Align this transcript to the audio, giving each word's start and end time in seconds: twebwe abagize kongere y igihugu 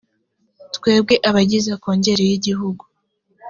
twebwe 0.75 1.15
abagize 1.29 1.71
kongere 1.83 2.23
y 2.29 2.33
igihugu 2.37 2.83